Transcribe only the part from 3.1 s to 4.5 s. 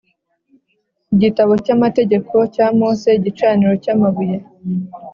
igicaniro cy amabuye